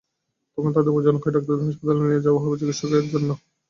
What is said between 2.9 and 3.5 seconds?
কাজে।